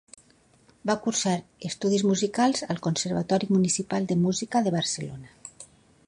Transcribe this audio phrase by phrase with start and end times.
[0.89, 1.33] Va cursar
[1.69, 5.37] estudis musicals al Conservatori Municipal de Música de Barcelona.